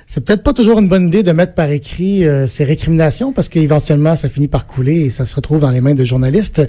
C'est 0.07 0.23
peut-être 0.25 0.43
pas 0.43 0.53
toujours 0.53 0.79
une 0.79 0.89
bonne 0.89 1.07
idée 1.07 1.23
de 1.23 1.33
mettre 1.33 1.55
par 1.55 1.71
écrit 1.71 2.27
euh, 2.27 2.47
ces 2.47 2.65
récriminations 2.65 3.33
parce 3.33 3.49
qu'éventuellement 3.49 4.17
ça 4.17 4.29
finit 4.29 4.49
par 4.49 4.67
couler 4.67 4.97
et 5.07 5.11
ça 5.11 5.25
se 5.27 5.35
retrouve 5.35 5.61
dans 5.61 5.71
les 5.71 5.81
mains 5.81 5.95
de 5.95 6.05
journalistes. 6.05 6.63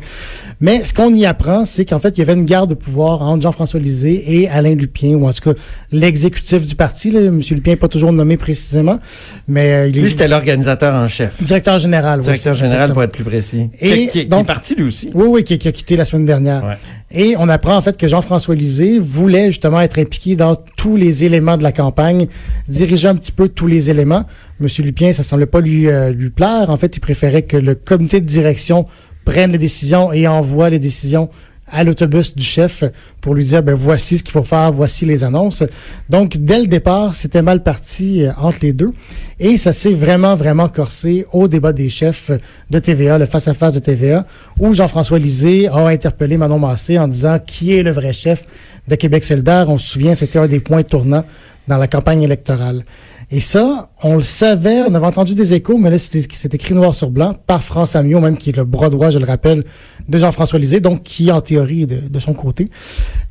Mais 0.61 0.85
ce 0.85 0.93
qu'on 0.93 1.13
y 1.13 1.25
apprend, 1.25 1.65
c'est 1.65 1.85
qu'en 1.85 1.99
fait 1.99 2.17
il 2.17 2.19
y 2.19 2.21
avait 2.21 2.33
une 2.33 2.45
garde 2.45 2.69
de 2.69 2.75
pouvoir 2.75 3.21
entre 3.21 3.43
Jean-François 3.43 3.79
Lisée 3.79 4.23
et 4.39 4.47
Alain 4.49 4.75
Lupien, 4.75 5.15
ou 5.15 5.27
en 5.27 5.33
tout 5.33 5.53
cas 5.53 5.59
l'exécutif 5.91 6.65
du 6.65 6.75
parti. 6.75 7.11
Là. 7.11 7.19
M. 7.21 7.39
Lupien 7.51 7.73
n'est 7.73 7.77
pas 7.77 7.87
toujours 7.87 8.13
nommé 8.13 8.37
précisément, 8.37 8.99
mais 9.47 9.73
euh, 9.73 9.87
il 9.87 9.97
est 9.97 10.01
Lui, 10.01 10.09
c'était 10.09 10.27
l'organisateur 10.27 10.93
en 10.93 11.07
chef. 11.07 11.41
directeur 11.43 11.77
général. 11.79 12.19
oui, 12.19 12.25
Directeur 12.25 12.53
général, 12.53 12.75
exactement. 12.75 12.93
pour 12.93 13.03
être 13.03 13.11
plus 13.11 13.23
précis. 13.23 13.69
Et 13.79 14.07
qui, 14.07 14.19
est 14.19 14.45
parti, 14.45 14.75
lui 14.75 14.85
aussi. 14.85 15.09
Oui, 15.13 15.27
oui, 15.27 15.43
qui, 15.43 15.57
qui 15.57 15.67
a 15.67 15.71
quitté 15.71 15.97
la 15.97 16.05
semaine 16.05 16.25
dernière. 16.25 16.63
Ouais. 16.63 16.77
Et 17.11 17.35
on 17.37 17.47
apprend 17.49 17.75
en 17.77 17.81
fait 17.81 17.97
que 17.97 18.07
Jean-François 18.07 18.55
Lisée 18.55 18.99
voulait 18.99 19.47
justement 19.47 19.79
être 19.79 19.99
impliqué 19.99 20.35
dans 20.35 20.55
tous 20.55 20.95
les 20.95 21.23
éléments 21.23 21.55
de 21.55 21.63
la 21.63 21.71
campagne, 21.71 22.27
diriger 22.67 23.07
un 23.07 23.15
petit 23.25 23.31
peu 23.31 23.49
tous 23.49 23.67
les 23.67 23.89
éléments. 23.89 24.23
Monsieur 24.59 24.83
Lupien, 24.83 25.11
ça 25.13 25.23
semblait 25.23 25.47
pas 25.47 25.59
lui 25.59 25.87
euh, 25.87 26.11
lui 26.11 26.29
plaire. 26.29 26.69
En 26.69 26.77
fait, 26.77 26.95
il 26.95 26.99
préférait 26.99 27.41
que 27.41 27.57
le 27.57 27.73
comité 27.73 28.21
de 28.21 28.25
direction 28.25 28.85
prenne 29.25 29.51
les 29.51 29.57
décisions 29.57 30.13
et 30.13 30.27
envoie 30.27 30.69
les 30.69 30.77
décisions 30.77 31.29
à 31.67 31.83
l'autobus 31.83 32.35
du 32.35 32.43
chef 32.43 32.83
pour 33.21 33.33
lui 33.33 33.43
dire 33.43 33.63
ben 33.63 33.73
voici 33.73 34.19
ce 34.19 34.23
qu'il 34.23 34.31
faut 34.31 34.43
faire, 34.43 34.71
voici 34.71 35.07
les 35.07 35.23
annonces. 35.23 35.63
Donc 36.07 36.37
dès 36.37 36.61
le 36.61 36.67
départ, 36.67 37.15
c'était 37.15 37.41
mal 37.41 37.63
parti 37.63 38.23
euh, 38.23 38.31
entre 38.37 38.59
les 38.61 38.73
deux 38.73 38.93
et 39.39 39.57
ça 39.57 39.73
s'est 39.73 39.93
vraiment 39.93 40.35
vraiment 40.35 40.69
corsé 40.69 41.25
au 41.33 41.47
débat 41.47 41.73
des 41.73 41.89
chefs 41.89 42.29
de 42.69 42.77
TVA, 42.77 43.17
le 43.17 43.25
face 43.25 43.47
à 43.47 43.55
face 43.55 43.73
de 43.73 43.79
TVA 43.79 44.27
où 44.59 44.75
Jean-François 44.75 45.17
Lisée 45.17 45.67
a 45.67 45.87
interpellé 45.87 46.37
Manon 46.37 46.59
Massé 46.59 46.99
en 46.99 47.07
disant 47.07 47.39
qui 47.43 47.75
est 47.75 47.81
le 47.81 47.91
vrai 47.91 48.13
chef 48.13 48.45
de 48.87 48.93
Québec 48.93 49.25
solidaire? 49.25 49.67
On 49.67 49.79
se 49.79 49.87
souvient, 49.87 50.13
c'était 50.13 50.37
un 50.37 50.47
des 50.47 50.59
points 50.59 50.83
tournants 50.83 51.25
dans 51.67 51.77
la 51.77 51.87
campagne 51.87 52.21
électorale. 52.21 52.83
Et 53.31 53.39
ça, 53.39 53.89
on 54.03 54.15
le 54.17 54.21
savait, 54.21 54.81
on 54.87 54.93
avait 54.93 55.05
entendu 55.05 55.33
des 55.33 55.53
échos, 55.53 55.77
mais 55.77 55.89
là, 55.89 55.97
c'est 55.97 56.53
écrit 56.53 56.75
noir 56.75 56.93
sur 56.93 57.09
blanc 57.09 57.33
par 57.33 57.63
France 57.63 57.95
Amiot, 57.95 58.19
même 58.19 58.37
qui 58.37 58.51
est 58.51 58.57
le 58.57 58.65
bras 58.65 58.89
je 59.09 59.17
le 59.17 59.25
rappelle, 59.25 59.63
de 60.07 60.17
Jean-François 60.17 60.59
Lisée, 60.59 60.79
donc 60.79 61.03
qui, 61.03 61.31
en 61.31 61.41
théorie, 61.41 61.85
de 61.85 62.19
son 62.19 62.33
côté, 62.33 62.69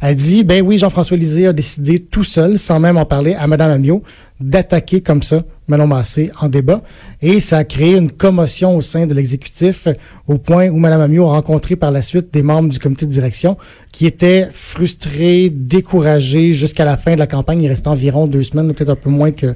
a 0.00 0.14
dit, 0.14 0.44
ben 0.44 0.62
oui, 0.62 0.78
Jean-François 0.78 1.16
Lisée 1.16 1.46
a 1.46 1.52
décidé 1.52 1.98
tout 1.98 2.24
seul, 2.24 2.58
sans 2.58 2.80
même 2.80 2.96
en 2.96 3.04
parler 3.04 3.34
à 3.34 3.46
Madame 3.46 3.70
Amiot, 3.70 4.02
d'attaquer 4.40 5.00
comme 5.00 5.22
ça 5.22 5.44
Manon 5.68 5.86
Massé 5.86 6.30
en 6.40 6.48
débat. 6.48 6.82
Et 7.22 7.40
ça 7.40 7.58
a 7.58 7.64
créé 7.64 7.96
une 7.96 8.10
commotion 8.10 8.76
au 8.76 8.80
sein 8.80 9.06
de 9.06 9.14
l'exécutif, 9.14 9.88
au 10.26 10.38
point 10.38 10.68
où 10.68 10.76
Madame 10.78 11.00
Amiot 11.00 11.26
a 11.26 11.32
rencontré 11.32 11.76
par 11.76 11.90
la 11.90 12.02
suite 12.02 12.32
des 12.32 12.42
membres 12.42 12.68
du 12.68 12.78
comité 12.78 13.06
de 13.06 13.10
direction 13.10 13.56
qui 13.92 14.06
étaient 14.06 14.48
frustrés, 14.52 15.50
découragés 15.50 16.52
jusqu'à 16.52 16.84
la 16.84 16.96
fin 16.96 17.14
de 17.14 17.20
la 17.20 17.26
campagne. 17.26 17.62
Il 17.62 17.68
restait 17.68 17.88
environ 17.88 18.26
deux 18.26 18.42
semaines, 18.42 18.74
peut-être 18.74 18.90
un 18.90 18.96
peu 18.96 19.10
moins 19.10 19.30
que, 19.30 19.54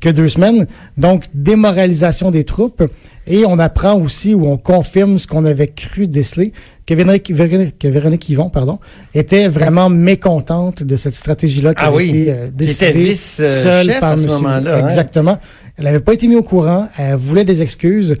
que 0.00 0.08
deux 0.08 0.28
semaines. 0.28 0.66
Donc, 0.96 1.24
démoralisation 1.32 2.30
des 2.30 2.44
troupes. 2.44 2.82
Et 3.30 3.44
on 3.44 3.58
apprend 3.58 3.94
aussi, 4.00 4.32
ou 4.34 4.46
on 4.46 4.56
confirme 4.56 5.18
ce 5.18 5.26
qu'on 5.26 5.44
avait 5.44 5.68
cru 5.68 6.06
déceler, 6.06 6.52
que 6.86 6.94
Véronique, 6.94 7.30
Véronique, 7.30 7.78
que 7.78 7.86
Véronique 7.88 8.26
Yvon, 8.30 8.48
pardon, 8.48 8.78
était 9.14 9.48
vraiment 9.48 9.90
mécontente 9.90 10.82
de 10.82 10.96
cette 10.96 11.14
stratégie-là 11.14 11.74
qui 11.74 11.82
Ah 11.84 11.88
avait 11.88 11.96
oui, 11.98 12.08
été 12.08 12.32
euh, 12.32 12.50
décidée 12.50 12.92
vice, 12.92 13.40
euh, 13.44 13.62
seule 13.62 14.00
par 14.00 14.12
à 14.12 14.16
ce 14.16 14.26
hein. 14.26 14.78
Exactement. 14.82 15.38
Elle 15.76 15.84
n'avait 15.84 16.00
pas 16.00 16.14
été 16.14 16.26
mise 16.26 16.38
au 16.38 16.42
courant. 16.42 16.88
Elle 16.96 17.16
voulait 17.16 17.44
des 17.44 17.60
excuses. 17.60 18.16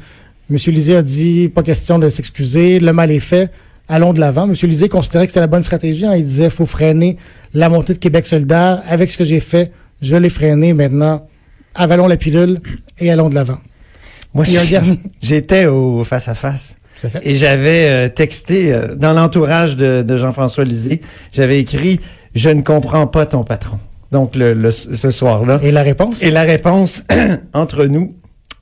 Monsieur 0.50 0.72
Lisée 0.72 0.96
a 0.96 1.02
dit 1.02 1.48
pas 1.48 1.62
question 1.62 1.98
de 1.98 2.08
s'excuser. 2.10 2.78
Le 2.78 2.92
mal 2.92 3.10
est 3.10 3.18
fait. 3.18 3.50
allons 3.88 4.12
de 4.12 4.20
l'avant. 4.20 4.46
Monsieur 4.46 4.68
Lisée 4.68 4.90
considérait 4.90 5.26
que 5.26 5.32
c'était 5.32 5.40
la 5.40 5.46
bonne 5.46 5.62
stratégie. 5.62 6.04
hein. 6.04 6.14
Il 6.16 6.24
disait, 6.24 6.50
faut 6.50 6.66
freiner 6.66 7.16
la 7.54 7.70
montée 7.70 7.94
de 7.94 7.98
Québec 7.98 8.26
solidaire. 8.26 8.82
Avec 8.86 9.10
ce 9.10 9.16
que 9.16 9.24
j'ai 9.24 9.40
fait, 9.40 9.70
je 10.02 10.14
l'ai 10.16 10.28
freiné. 10.28 10.74
Maintenant, 10.74 11.26
avalons 11.74 12.06
la 12.06 12.18
pilule 12.18 12.60
et 12.98 13.10
allons 13.10 13.30
de 13.30 13.34
l'avant. 13.34 13.58
Moi, 14.38 14.44
j'étais 15.22 15.66
au 15.66 16.04
face-à-face. 16.04 16.78
Et 17.22 17.36
j'avais 17.36 17.88
euh, 17.88 18.08
texté 18.08 18.72
euh, 18.72 18.94
dans 18.96 19.12
l'entourage 19.12 19.76
de, 19.76 20.02
de 20.02 20.16
Jean-François 20.16 20.64
Lisée, 20.64 21.00
j'avais 21.32 21.60
écrit 21.60 22.00
«Je 22.34 22.50
ne 22.50 22.62
comprends 22.62 23.06
pas 23.06 23.24
ton 23.26 23.44
patron». 23.44 23.78
Donc, 24.10 24.34
le, 24.34 24.52
le- 24.52 24.70
ce 24.72 25.10
soir-là. 25.10 25.60
Et 25.62 25.70
la 25.70 25.82
réponse? 25.82 26.22
Et 26.22 26.30
la 26.30 26.42
réponse, 26.42 27.04
entre 27.52 27.84
nous, 27.84 28.16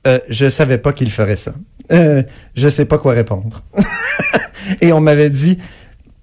euh, 0.05 0.19
je 0.29 0.49
savais 0.49 0.77
pas 0.77 0.93
qu'il 0.93 1.09
ferait 1.09 1.35
ça. 1.35 1.53
Euh, 1.91 2.21
je 2.55 2.67
sais 2.69 2.85
pas 2.85 2.97
quoi 2.97 3.13
répondre. 3.13 3.63
Et 4.81 4.91
on 4.91 4.99
m'avait 4.99 5.29
dit, 5.29 5.57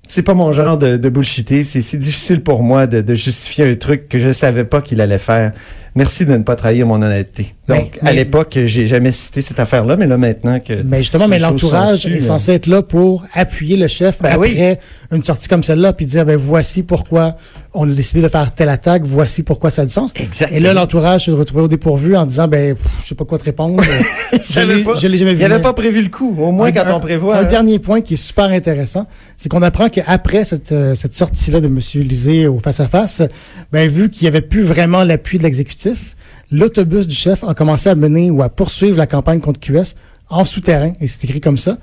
c'est 0.08 0.22
pas 0.22 0.34
mon 0.34 0.52
genre 0.52 0.78
de, 0.78 0.96
de 0.96 1.08
bullshiter, 1.08 1.64
c'est 1.64 1.80
c'est 1.80 1.96
difficile 1.96 2.42
pour 2.42 2.62
moi 2.62 2.86
de, 2.86 3.00
de 3.00 3.14
justifier 3.14 3.64
un 3.64 3.74
truc 3.74 4.08
que 4.08 4.18
je 4.18 4.32
savais 4.32 4.64
pas 4.64 4.80
qu'il 4.80 5.00
allait 5.00 5.18
faire. 5.18 5.52
Merci 5.96 6.26
de 6.26 6.32
ne 6.36 6.42
pas 6.42 6.56
trahir 6.56 6.86
mon 6.88 7.00
honnêteté. 7.00 7.54
Donc, 7.68 7.98
Mais- 8.02 8.10
à 8.10 8.12
l'époque, 8.12 8.58
j'ai 8.64 8.88
jamais 8.88 9.12
cité 9.12 9.40
cette 9.40 9.60
affaire-là, 9.60 9.96
mais 9.96 10.08
là, 10.08 10.16
maintenant 10.16 10.58
que... 10.58 10.82
Mais 10.82 10.98
justement, 10.98 11.28
mais 11.28 11.38
l'entourage 11.38 12.04
est 12.06 12.18
censé 12.18 12.52
être 12.52 12.66
là 12.66 12.82
pour 12.82 13.24
appuyer 13.32 13.76
le 13.76 13.86
chef 13.86 14.20
Ben 14.20 14.32
après 14.32 14.80
une 15.12 15.22
sortie 15.22 15.46
comme 15.46 15.62
celle-là, 15.62 15.92
puis 15.92 16.04
dire, 16.04 16.24
ben 16.26 16.36
voici 16.36 16.82
pourquoi 16.82 17.36
on 17.74 17.90
a 17.90 17.92
décidé 17.92 18.22
de 18.22 18.28
faire 18.28 18.54
telle 18.54 18.68
attaque, 18.68 19.02
voici 19.04 19.42
pourquoi 19.42 19.70
ça 19.70 19.82
a 19.82 19.84
du 19.84 19.92
sens. 19.92 20.12
Exactement. 20.14 20.58
Et 20.58 20.60
là, 20.62 20.72
l'entourage 20.74 21.24
se 21.24 21.30
retrouvait 21.32 21.62
au 21.62 21.68
dépourvu 21.68 22.16
en 22.16 22.24
disant, 22.24 22.46
ben, 22.46 22.76
pff, 22.76 22.86
je 23.02 23.08
sais 23.08 23.14
pas 23.14 23.24
quoi 23.24 23.38
te 23.38 23.44
répondre. 23.44 23.82
Il 24.32 24.38
je 24.40 25.06
l'ai 25.08 25.18
jamais 25.18 25.34
vu. 25.34 25.40
Il 25.40 25.44
avait 25.44 25.54
venir. 25.56 25.60
pas 25.62 25.72
prévu 25.72 26.02
le 26.02 26.08
coup. 26.08 26.36
Au 26.38 26.52
moins, 26.52 26.68
Un- 26.68 26.72
quand 26.72 26.84
on 26.94 27.00
prévoit... 27.00 27.36
Un 27.36 27.44
hein. 27.44 27.48
dernier 27.48 27.78
point 27.78 28.00
qui 28.00 28.14
est 28.14 28.16
super 28.16 28.46
intéressant, 28.46 29.06
c'est 29.36 29.48
qu'on 29.48 29.62
apprend 29.62 29.88
qu'après 29.88 30.44
cette, 30.44 30.72
euh, 30.72 30.94
cette 30.94 31.14
sortie-là 31.14 31.60
de 31.60 31.66
M. 31.66 31.78
Lisée 31.96 32.46
au 32.46 32.60
face-à-face, 32.60 33.22
ben, 33.72 33.88
vu 33.88 34.08
qu'il 34.08 34.22
n'y 34.24 34.28
avait 34.28 34.40
plus 34.40 34.62
vraiment 34.62 35.02
l'appui 35.02 35.38
de 35.38 35.42
l'exécutif, 35.42 36.16
l'autobus 36.52 37.06
du 37.06 37.14
chef 37.14 37.42
a 37.44 37.54
commencé 37.54 37.88
à 37.88 37.94
mener 37.94 38.30
ou 38.30 38.42
à 38.42 38.48
poursuivre 38.48 38.96
la 38.96 39.06
campagne 39.06 39.40
contre 39.40 39.58
QS 39.60 39.94
en 40.34 40.44
souterrain, 40.44 40.92
et 41.00 41.06
c'est 41.06 41.22
écrit 41.24 41.40
comme 41.40 41.58
ça. 41.58 41.78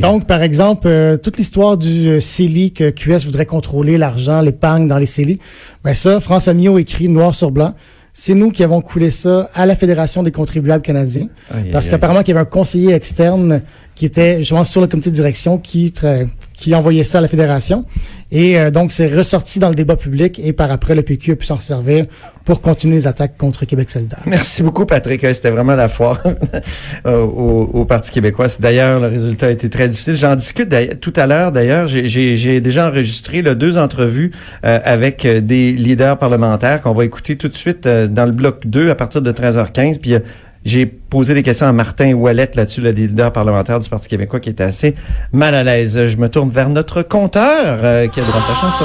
Donc, 0.00 0.26
par 0.26 0.42
exemple, 0.42 0.86
euh, 0.86 1.16
toute 1.16 1.38
l'histoire 1.38 1.76
du 1.76 2.08
euh, 2.08 2.20
CELI 2.20 2.72
que 2.72 2.90
QS 2.90 3.24
voudrait 3.24 3.46
contrôler, 3.46 3.98
l'argent, 3.98 4.40
l'épargne 4.40 4.86
dans 4.86 4.98
les 4.98 5.06
CELI, 5.06 5.40
ben 5.82 5.92
ça, 5.92 6.20
France 6.20 6.46
Amiot 6.46 6.78
écrit 6.78 7.08
noir 7.08 7.34
sur 7.34 7.50
blanc. 7.50 7.74
C'est 8.12 8.34
nous 8.34 8.50
qui 8.50 8.62
avons 8.62 8.80
coulé 8.80 9.10
ça 9.10 9.50
à 9.54 9.66
la 9.66 9.74
Fédération 9.74 10.22
des 10.22 10.32
contribuables 10.32 10.82
canadiens. 10.82 11.28
Parce 11.72 11.88
qu'apparemment 11.88 12.20
qu'il 12.20 12.34
y 12.34 12.36
avait 12.36 12.40
un 12.40 12.50
conseiller 12.50 12.92
externe 12.92 13.62
qui 13.94 14.04
était 14.04 14.38
justement 14.38 14.64
sur 14.64 14.80
le 14.80 14.88
comité 14.88 15.10
de 15.10 15.14
direction 15.14 15.58
qui 15.58 16.74
envoyait 16.74 17.04
ça 17.04 17.18
à 17.18 17.20
la 17.20 17.28
fédération. 17.28 17.84
Et 18.32 18.58
euh, 18.58 18.70
donc, 18.70 18.92
c'est 18.92 19.12
ressorti 19.12 19.58
dans 19.58 19.68
le 19.70 19.74
débat 19.74 19.96
public 19.96 20.40
et 20.42 20.52
par 20.52 20.70
après, 20.70 20.94
le 20.94 21.02
PQ 21.02 21.32
a 21.32 21.36
pu 21.36 21.46
s'en 21.46 21.58
servir 21.58 22.06
pour 22.44 22.60
continuer 22.60 22.94
les 22.96 23.06
attaques 23.06 23.36
contre 23.36 23.64
Québec 23.64 23.90
solidaire. 23.90 24.20
Merci 24.26 24.62
beaucoup, 24.62 24.86
Patrick. 24.86 25.20
C'était 25.34 25.50
vraiment 25.50 25.74
la 25.74 25.88
foire 25.88 26.22
euh, 27.06 27.18
au, 27.22 27.70
au 27.72 27.84
Parti 27.84 28.10
québécois. 28.12 28.46
D'ailleurs, 28.60 29.00
le 29.00 29.08
résultat 29.08 29.46
a 29.46 29.50
été 29.50 29.68
très 29.68 29.88
difficile. 29.88 30.14
J'en 30.16 30.36
discute 30.36 30.74
tout 31.00 31.12
à 31.16 31.26
l'heure. 31.26 31.52
D'ailleurs, 31.52 31.88
j'ai- 31.88 32.60
déjà 32.60 32.88
enregistré 32.88 33.42
là, 33.42 33.54
deux 33.54 33.76
entrevues 33.78 34.30
euh, 34.64 34.78
avec 34.84 35.24
euh, 35.24 35.40
des 35.40 35.72
leaders 35.72 36.18
parlementaires 36.18 36.82
qu'on 36.82 36.92
va 36.92 37.04
écouter 37.04 37.36
tout 37.36 37.48
de 37.48 37.54
suite 37.56 37.86
euh, 37.86 38.06
dans 38.06 38.26
le 38.26 38.32
bloc 38.32 38.66
2 38.66 38.90
à 38.90 38.94
partir 38.94 39.22
de 39.22 39.32
13h15. 39.32 39.98
Puis 39.98 40.14
j'ai 40.64 40.86
posé 40.86 41.34
des 41.34 41.42
questions 41.42 41.66
à 41.66 41.72
Martin 41.72 42.12
Ouellette 42.12 42.54
là-dessus, 42.54 42.80
là, 42.82 42.92
des 42.92 43.06
leaders 43.06 43.32
parlementaires 43.32 43.80
du 43.80 43.88
Parti 43.88 44.08
québécois 44.08 44.40
qui 44.40 44.50
était 44.50 44.64
assez 44.64 44.94
mal 45.32 45.54
à 45.54 45.62
l'aise. 45.62 46.06
Je 46.06 46.16
me 46.18 46.28
tourne 46.28 46.50
vers 46.50 46.68
notre 46.68 47.02
compteur 47.02 47.78
euh, 47.82 48.08
qui 48.08 48.20
a 48.20 48.24
droit 48.24 48.40
à 48.40 48.42
sa 48.42 48.54
chanson. 48.54 48.84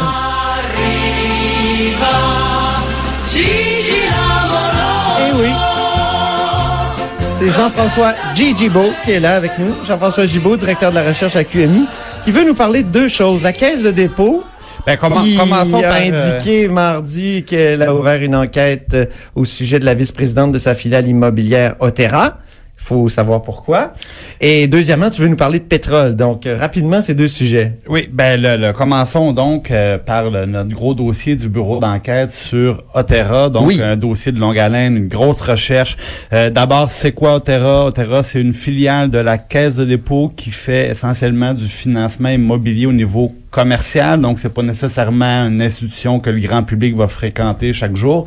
Eh 5.20 5.34
oui. 5.38 5.50
C'est 7.34 7.50
Jean-François 7.50 8.13
G. 8.34 8.55
Gibault 8.55 8.94
qui 9.03 9.12
est 9.12 9.20
là 9.20 9.36
avec 9.36 9.60
nous. 9.60 9.74
Jean-François 9.86 10.25
Gibault, 10.25 10.55
directeur 10.55 10.91
de 10.91 10.96
la 10.96 11.03
recherche 11.03 11.36
à 11.36 11.44
QMI, 11.44 11.88
qui 12.24 12.32
veut 12.32 12.46
nous 12.46 12.55
parler 12.55 12.84
de 12.84 12.88
deux 12.88 13.10
choses. 13.10 13.44
La 13.44 13.51
caisse 13.51 13.84
de 13.84 13.91
dépôt, 13.91 14.46
Ben, 14.86 14.98
comment, 14.98 15.22
qui 15.22 15.36
commençons 15.36 15.80
a 15.80 15.84
par... 15.84 15.98
euh, 15.98 16.34
indiqué 16.38 16.68
mardi 16.68 17.44
qu'elle 17.44 17.82
a 17.82 17.94
ouvert 17.96 18.22
une 18.22 18.36
enquête 18.36 18.88
euh, 18.94 19.06
au 19.36 19.46
sujet 19.46 19.80
de 19.80 19.86
la 19.86 19.94
vice-présidente 19.96 20.51
de 20.51 20.60
sa 20.60 20.75
filiale 20.75 21.08
immobilière 21.08 21.75
Otera. 21.80 22.38
Il 22.77 22.84
faut 22.88 23.10
savoir 23.10 23.42
pourquoi. 23.42 23.94
Et 24.42 24.68
deuxièmement, 24.68 25.10
tu 25.10 25.20
veux 25.22 25.27
nous 25.27 25.36
parler 25.38 25.58
de 25.58 25.63
pétrole. 25.63 26.15
Donc, 26.15 26.46
euh, 26.46 26.56
rapidement, 26.60 27.01
ces 27.01 27.15
deux 27.15 27.30
sujets. 27.30 27.72
Oui, 27.89 28.08
ben 28.12 28.39
le, 28.39 28.58
le- 28.58 28.74
commençons 28.74 29.32
donc 29.32 29.72
euh, 29.72 29.98
par 29.98 30.30
le- 30.30 30.46
notre 30.46 30.70
gros 30.70 30.94
dossier 30.94 31.36
du 31.36 31.50
bureau 31.50 31.80
d'enquête 31.80 32.30
sur 32.30 32.84
Otera, 32.94 33.50
donc 33.50 33.68
Oui. 33.70 33.82
un 33.82 33.96
dossier 33.98 34.32
de 34.32 34.39
longue 34.39 34.60
haleine, 34.60 34.98
une 34.98 35.08
grosse 35.08 35.42
recherche. 35.42 35.98
Euh, 36.32 36.51
D'abord, 36.51 36.92
c'est 36.92 37.13
quoi 37.13 37.36
Otera? 37.38 37.86
Otera, 37.86 38.22
c'est 38.22 38.42
une 38.42 38.54
filiale 38.54 39.10
de 39.10 39.18
la 39.18 39.39
Caisse 39.39 39.77
de 39.77 39.86
dépôt 39.86 40.32
qui 40.36 40.51
fait 40.51 40.89
essentiellement 40.89 41.56
du 41.56 41.65
financement 41.65 42.30
immobilier 42.30 42.86
au 42.86 42.94
niveau 42.94 43.34
commercial, 43.55 44.19
donc 44.19 44.39
c'est 44.39 44.53
pas 44.53 44.63
nécessairement 44.63 45.47
une 45.47 45.62
institution 45.62 46.19
que 46.19 46.29
le 46.29 46.39
grand 46.41 46.63
public 46.63 46.93
va 46.95 47.07
fréquenter 47.07 47.71
chaque 47.71 47.95
jour, 47.95 48.25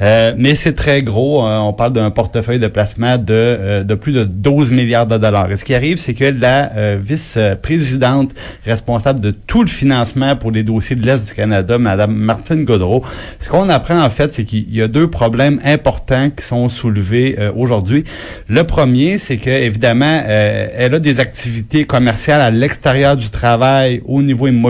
Euh, 0.00 0.32
mais 0.38 0.54
c'est 0.54 0.74
très 0.84 1.02
gros. 1.02 1.42
hein. 1.42 1.60
on 1.62 1.72
parle 1.72 1.92
d'un 1.92 2.10
portefeuille 2.12 2.60
de 2.60 2.68
placement 2.68 3.18
de, 3.18 3.24
euh, 3.30 3.82
de 3.82 3.94
plus 3.96 4.12
de 4.12 4.22
12 4.22 4.70
milliards 4.70 5.08
de 5.08 5.18
dollars. 5.18 5.50
Et 5.50 5.56
ce 5.56 5.64
qui 5.64 5.74
arrive, 5.74 5.98
c'est 5.98 6.14
que 6.14 6.24
la 6.24 6.58
euh, 6.76 6.96
vice-présidente 7.12 8.30
responsable 8.64 9.20
de 9.20 9.32
tout 9.50 9.62
le 9.62 9.68
financement 9.80 10.36
pour 10.36 10.50
les 10.52 10.62
dossiers 10.62 10.94
de 10.94 11.04
l'Est 11.04 11.26
du 11.28 11.34
Canada, 11.34 11.78
Madame 11.78 12.14
Martine 12.14 12.64
Godreau, 12.64 13.02
ce 13.40 13.48
qu'on 13.48 13.68
apprend 13.68 14.00
en 14.00 14.10
fait, 14.10 14.32
c'est 14.32 14.44
qu'il 14.44 14.72
y 14.72 14.80
a 14.80 14.86
deux 14.88 15.08
problèmes 15.10 15.58
importants 15.64 16.30
qui 16.36 16.44
sont 16.44 16.68
soulevés 16.68 17.36
euh, 17.38 17.50
aujourd'hui. 17.56 18.04
Le 18.48 18.62
premier, 18.62 19.18
c'est 19.18 19.38
que 19.38 19.50
évidemment, 19.50 20.22
euh, 20.24 20.68
elle 20.76 20.94
a 20.94 21.00
des 21.00 21.18
activités 21.18 21.84
commerciales 21.84 22.40
à 22.40 22.50
l'extérieur 22.52 23.16
du 23.16 23.30
travail 23.30 24.02
au 24.06 24.22
niveau 24.22 24.46
immobilier. 24.46 24.67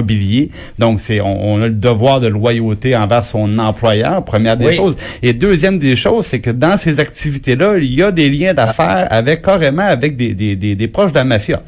Donc, 0.78 1.00
c'est 1.00 1.20
on, 1.20 1.52
on 1.54 1.62
a 1.62 1.66
le 1.68 1.74
devoir 1.74 2.20
de 2.20 2.28
loyauté 2.28 2.96
envers 2.96 3.24
son 3.24 3.58
employeur, 3.58 4.24
première 4.24 4.56
des 4.56 4.66
Oui. 4.66 4.76
choses. 4.76 4.96
Et 5.22 5.32
deuxième 5.32 5.78
des 5.78 5.96
choses, 5.96 6.26
c'est 6.26 6.40
que 6.40 6.50
dans 6.50 6.76
ces 6.76 7.00
activités-là, 7.00 7.78
il 7.78 7.92
y 7.94 8.02
a 8.02 8.10
des 8.12 8.28
liens 8.30 8.54
d'affaires 8.54 9.06
avec 9.10 9.42
carrément 9.42 9.82
avec 9.82 10.16
des, 10.16 10.34
des, 10.34 10.56
des, 10.56 10.74
des 10.74 10.88
proches 10.88 11.12
de 11.12 11.18
la 11.18 11.24
mafia. 11.24 11.62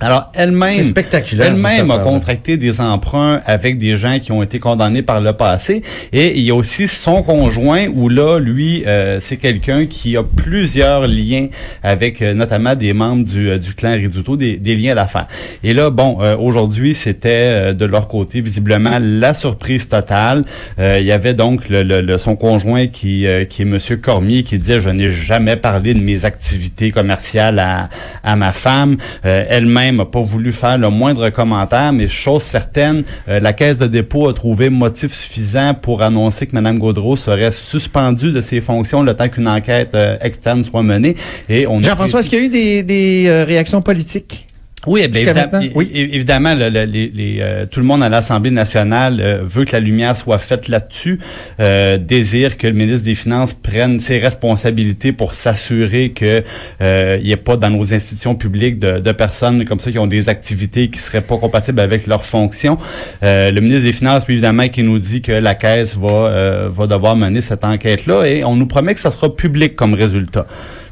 Alors, 0.00 0.30
elle-même, 0.34 0.70
elle-même 1.44 1.90
a 1.90 1.98
contracté 2.04 2.56
des 2.56 2.80
emprunts 2.80 3.40
avec 3.46 3.78
des 3.78 3.96
gens 3.96 4.18
qui 4.20 4.30
ont 4.30 4.42
été 4.44 4.60
condamnés 4.60 5.02
par 5.02 5.20
le 5.20 5.32
passé. 5.32 5.82
Et 6.12 6.38
il 6.38 6.44
y 6.44 6.50
a 6.50 6.54
aussi 6.54 6.86
son 6.86 7.22
conjoint 7.22 7.86
où 7.92 8.08
là, 8.08 8.38
lui, 8.38 8.84
euh, 8.86 9.18
c'est 9.20 9.36
quelqu'un 9.38 9.86
qui 9.86 10.16
a 10.16 10.22
plusieurs 10.22 11.06
liens 11.08 11.48
avec 11.82 12.22
euh, 12.22 12.32
notamment 12.32 12.76
des 12.76 12.92
membres 12.92 13.24
du, 13.24 13.50
euh, 13.50 13.58
du 13.58 13.74
clan 13.74 13.92
Riduto, 13.94 14.36
des, 14.36 14.56
des 14.56 14.76
liens 14.76 14.94
d'affaires. 14.94 15.26
Et 15.64 15.74
là, 15.74 15.90
bon, 15.90 16.18
euh, 16.20 16.36
aujourd'hui, 16.36 16.94
c'était 16.94 17.28
euh, 17.30 17.72
de 17.72 17.84
leur 17.84 18.06
côté 18.06 18.40
visiblement 18.40 18.98
la 19.00 19.34
surprise 19.34 19.88
totale. 19.88 20.42
Euh, 20.78 20.98
il 21.00 21.06
y 21.06 21.12
avait 21.12 21.34
donc 21.34 21.68
le, 21.68 21.82
le- 21.82 22.02
le- 22.02 22.18
son 22.18 22.36
conjoint 22.36 22.86
qui, 22.86 23.26
euh, 23.26 23.44
qui 23.44 23.62
est 23.62 23.64
Monsieur 23.64 23.96
Cormier 23.96 24.44
qui 24.44 24.58
disait 24.58 24.80
je 24.80 24.90
n'ai 24.90 25.08
jamais 25.10 25.56
parlé 25.56 25.92
de 25.94 26.00
mes 26.00 26.24
activités 26.24 26.92
commerciales 26.92 27.58
à, 27.58 27.88
à 28.22 28.36
ma 28.36 28.52
femme. 28.52 28.96
Euh, 29.24 29.44
Elle-même 29.88 29.96
n'a 29.96 30.04
pas 30.04 30.20
voulu 30.20 30.52
faire 30.52 30.76
le 30.76 30.90
moindre 30.90 31.30
commentaire, 31.30 31.92
mais 31.94 32.08
chose 32.08 32.42
certaine, 32.42 33.04
euh, 33.28 33.40
la 33.40 33.54
Caisse 33.54 33.78
de 33.78 33.86
dépôt 33.86 34.28
a 34.28 34.34
trouvé 34.34 34.68
motif 34.68 35.14
suffisant 35.14 35.72
pour 35.74 36.02
annoncer 36.02 36.46
que 36.46 36.54
Mme 36.54 36.78
Gaudreau 36.78 37.16
serait 37.16 37.50
suspendue 37.50 38.32
de 38.32 38.42
ses 38.42 38.60
fonctions 38.60 39.02
le 39.02 39.14
temps 39.14 39.28
qu'une 39.28 39.48
enquête 39.48 39.94
euh, 39.94 40.18
externe 40.20 40.62
soit 40.62 40.82
menée. 40.82 41.16
Et 41.48 41.66
on 41.66 41.80
Jean-François, 41.80 42.20
est-ce 42.20 42.28
qu'il 42.28 42.38
y 42.38 42.42
a 42.42 42.44
eu 42.44 42.48
des, 42.50 42.82
des 42.82 43.24
euh, 43.28 43.44
réactions 43.44 43.80
politiques? 43.80 44.47
Oui, 44.88 45.08
bien, 45.08 45.20
évidemment? 45.22 45.64
Oui. 45.74 45.90
évidemment, 45.94 46.54
le- 46.54 46.68
le- 46.70 46.84
les- 46.84 47.10
les, 47.14 47.38
euh, 47.40 47.66
tout 47.70 47.80
le 47.80 47.86
monde 47.86 48.02
à 48.02 48.08
l'Assemblée 48.08 48.50
nationale 48.50 49.18
euh, 49.20 49.40
veut 49.44 49.64
que 49.64 49.72
la 49.72 49.80
lumière 49.80 50.16
soit 50.16 50.38
faite 50.38 50.68
là-dessus, 50.68 51.18
euh, 51.60 51.98
désire 51.98 52.56
que 52.56 52.66
le 52.66 52.72
ministre 52.72 53.04
des 53.04 53.14
Finances 53.14 53.54
prenne 53.54 54.00
ses 54.00 54.18
responsabilités 54.18 55.12
pour 55.12 55.34
s'assurer 55.34 56.10
que 56.10 56.42
euh, 56.82 57.16
il 57.20 57.26
n'y 57.26 57.32
ait 57.32 57.36
pas 57.36 57.56
dans 57.56 57.70
nos 57.70 57.92
institutions 57.94 58.34
publiques 58.34 58.78
de, 58.78 58.98
de 58.98 59.12
personnes 59.12 59.64
comme 59.64 59.80
ça 59.80 59.90
qui 59.90 59.98
ont 59.98 60.06
des 60.06 60.28
activités 60.28 60.88
qui 60.88 60.98
seraient 60.98 61.20
pas 61.20 61.36
compatibles 61.36 61.80
avec 61.80 62.06
leurs 62.06 62.24
fonctions. 62.24 62.78
Euh, 63.22 63.50
le 63.50 63.60
ministre 63.60 63.84
des 63.84 63.92
Finances, 63.92 64.24
puis 64.24 64.34
évidemment, 64.34 64.68
qui 64.68 64.82
nous 64.82 64.98
dit 64.98 65.22
que 65.22 65.32
la 65.32 65.54
Caisse 65.54 65.96
va, 65.96 66.08
euh, 66.10 66.68
va 66.70 66.86
devoir 66.86 67.16
mener 67.16 67.40
cette 67.40 67.64
enquête-là 67.64 68.24
et 68.26 68.44
on 68.44 68.56
nous 68.56 68.66
promet 68.66 68.94
que 68.94 69.00
ça 69.00 69.10
sera 69.10 69.34
public 69.34 69.74
comme 69.76 69.94
résultat. 69.94 70.46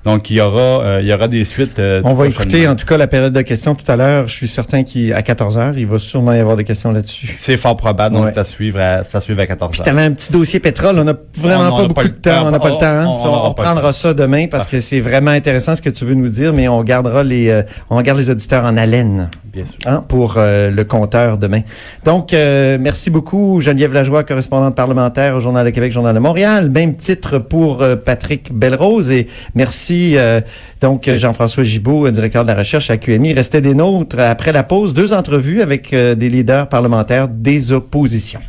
Donc, 0.07 0.31
il 0.31 0.37
y 0.37 0.41
aura, 0.41 0.61
euh, 0.61 0.99
il 1.03 1.09
y 1.09 1.13
aura 1.13 1.27
des 1.29 1.45
suites. 1.45 1.79
euh, 1.81 2.01
On 2.05 2.15
va 2.15 2.29
écouter 2.29 2.67
en 2.69 2.77
tout 2.77 2.87
cas 2.87 2.97
la 2.97 3.09
période 3.09 3.33
de 3.33 3.43
questions 3.43 3.75
tout 3.75 3.91
à 3.91 3.97
l'heure. 3.97 4.29
Je 4.29 4.33
suis 4.35 4.47
certain 4.49 4.85
qu'à 4.85 5.21
14 5.21 5.59
heures, 5.59 5.77
il 5.77 5.87
va 5.87 5.99
sûrement 5.99 6.33
y 6.33 6.39
avoir 6.39 6.57
des 6.57 6.63
questions 6.65 6.93
là-dessus. 6.93 7.35
C'est 7.39 7.57
fort 7.57 7.77
probable, 7.77 8.15
donc 8.15 8.27
Ouais. 8.27 8.39
à 8.39 8.45
suivre 8.45 8.79
à, 8.81 9.03
à 9.13 9.21
suivre 9.21 9.41
à 9.41 9.47
14 9.47 9.73
Puis 9.73 9.81
heures. 9.81 9.85
t'avais 9.85 10.03
un 10.03 10.13
petit 10.13 10.31
dossier 10.33 10.61
pétrole. 10.61 10.99
On 10.99 11.05
n'a 11.05 11.15
vraiment 11.37 11.65
On- 11.65 11.67
on 11.67 11.77
pas 11.77 11.83
beaucoup 11.83 11.95
pas 11.95 12.05
de 12.05 12.09
temps. 12.09 12.47
On 12.47 12.51
n'a 12.53 12.59
pas 12.61 12.69
le 12.69 12.75
temps. 12.77 12.87
hein. 12.87 13.05
on- 13.07 13.27
on 13.29 13.35
On, 13.47 13.49
reprendra 13.51 13.93
ça 13.93 14.15
demain 14.15 14.47
parce 14.49 14.67
que 14.69 14.81
c'est 14.81 15.01
vraiment 15.01 15.33
intéressant 15.33 15.75
ce 15.75 15.83
que 15.83 15.91
tu 15.91 16.05
veux 16.05 16.15
nous 16.15 16.29
dire, 16.29 16.53
mais 16.53 16.69
on 16.69 16.83
gardera 16.85 17.25
les, 17.25 17.49
euh, 17.49 17.63
on 17.91 18.01
garde 18.03 18.19
les 18.19 18.31
auditeurs 18.31 18.65
en 18.65 18.77
haleine. 18.77 19.29
Bien 19.53 19.65
sûr. 19.65 19.75
hein, 19.87 20.05
pour 20.07 20.35
le 20.37 20.83
compteur 20.85 21.39
demain. 21.39 21.63
Donc, 22.05 22.33
merci 22.33 23.11
beaucoup, 23.11 23.61
Geneviève 23.63 23.93
Lajoie, 23.95 24.23
correspondante 24.23 24.77
parlementaire 24.77 25.35
au 25.35 25.41
Journal 25.41 25.65
de 25.65 25.71
Québec, 25.71 25.93
Journal 25.93 26.15
de 26.15 26.21
Montréal. 26.21 26.71
Même 26.71 26.95
titre 26.97 27.39
pour 27.39 27.83
Patrick 28.05 28.53
Belrose. 28.53 29.11
Et 29.11 29.27
merci, 29.55 29.96
euh, 30.17 30.41
donc, 30.81 31.09
Jean-François 31.09 31.65
Gibault, 31.65 32.11
directeur 32.11 32.45
de 32.45 32.49
la 32.49 32.57
recherche 32.57 32.91
à 32.91 32.97
QMI. 32.97 33.33
Restez 33.33 33.61
des 33.61 33.75
nôtres. 33.75 34.19
Après 34.19 34.53
la 34.53 34.63
pause, 34.63 34.95
deux 34.95 35.13
entrevues 35.13 35.63
avec 35.63 35.93
euh, 35.93 36.15
des 36.15 36.29
leaders 36.29 36.69
parlementaires 36.69 37.29
des 37.29 37.73
oppositions. 37.73 38.41